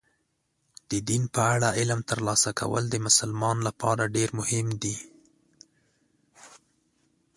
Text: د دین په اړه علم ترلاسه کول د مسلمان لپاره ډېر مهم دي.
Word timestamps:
د 0.89 0.91
دین 1.07 1.23
په 1.33 1.41
اړه 1.53 1.69
علم 1.79 1.99
ترلاسه 2.09 2.51
کول 2.59 2.83
د 2.89 2.95
مسلمان 3.05 3.57
لپاره 3.67 4.11
ډېر 4.15 4.29
مهم 4.39 4.67
دي. 4.81 4.97